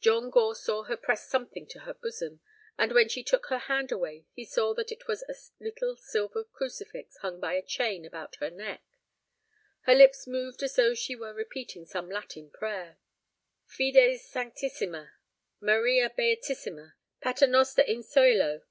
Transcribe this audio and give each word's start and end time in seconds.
John 0.00 0.30
Gore 0.30 0.54
saw 0.54 0.84
her 0.84 0.96
press 0.96 1.28
something 1.28 1.66
to 1.66 1.80
her 1.80 1.92
bosom, 1.92 2.40
and 2.78 2.92
when 2.92 3.10
she 3.10 3.22
took 3.22 3.48
her 3.48 3.58
hand 3.58 3.92
away 3.92 4.24
he 4.32 4.46
saw 4.46 4.72
that 4.72 4.90
it 4.90 5.06
was 5.06 5.22
a 5.28 5.36
little 5.62 5.96
silver 5.96 6.44
crucifix 6.44 7.18
hung 7.18 7.40
by 7.40 7.52
a 7.52 7.62
chain 7.62 8.06
about 8.06 8.36
her 8.36 8.48
neck. 8.48 8.82
Her 9.82 9.94
lips 9.94 10.26
moved 10.26 10.62
as 10.62 10.76
though 10.76 10.94
she 10.94 11.14
were 11.14 11.34
repeating 11.34 11.84
some 11.84 12.08
Latin 12.08 12.50
prayer. 12.50 12.96
"Fides 13.66 14.24
sanctissima, 14.26 15.12
Maria 15.60 16.08
beatissima, 16.08 16.94
Pater 17.20 17.46
noster 17.46 17.82
in 17.82 18.02
cœlo." 18.02 18.62